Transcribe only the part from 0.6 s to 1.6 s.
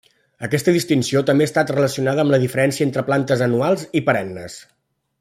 distinció també